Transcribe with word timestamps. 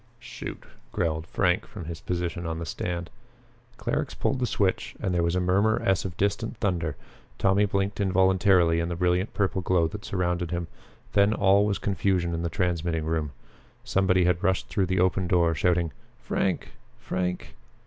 "Shoot!" 0.19 0.63
growled 0.91 1.27
Frank 1.27 1.67
from 1.67 1.85
his 1.85 2.01
position 2.01 2.47
on 2.47 2.57
the 2.57 2.65
stand. 2.65 3.11
Clarux 3.77 4.15
pulled 4.15 4.39
the 4.39 4.47
switch 4.47 4.95
and 4.99 5.13
there 5.13 5.21
was 5.21 5.35
a 5.35 5.39
murmur 5.39 5.79
as 5.85 6.05
of 6.05 6.17
distant 6.17 6.57
thunder. 6.57 6.95
Tommy 7.37 7.65
blinked 7.65 7.99
involuntarily 8.01 8.79
in 8.79 8.89
the 8.89 8.95
brilliant 8.95 9.31
purple 9.35 9.61
glow 9.61 9.87
that 9.89 10.03
surrounded 10.03 10.49
him. 10.49 10.65
Then 11.13 11.35
all 11.35 11.67
was 11.67 11.77
confusion 11.77 12.33
in 12.33 12.41
the 12.41 12.49
transmitting 12.49 13.05
room. 13.05 13.31
Somebody 13.83 14.23
had 14.23 14.41
rushed 14.43 14.69
through 14.69 14.87
the 14.87 14.99
open 14.99 15.27
door 15.27 15.53
shouting, 15.53 15.91
"Frank! 16.17 16.69
Frank!" 16.97 17.53